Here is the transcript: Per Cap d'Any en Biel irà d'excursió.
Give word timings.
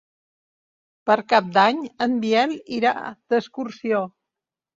Per 1.09 1.17
Cap 1.33 1.51
d'Any 1.57 1.83
en 2.07 2.15
Biel 2.25 2.57
irà 2.79 2.95
d'excursió. 3.13 4.03